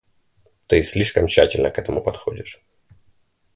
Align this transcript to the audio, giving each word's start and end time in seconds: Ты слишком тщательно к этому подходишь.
Ты 0.65 0.81
слишком 0.81 1.27
тщательно 1.27 1.69
к 1.69 1.77
этому 1.77 2.01
подходишь. 2.01 2.63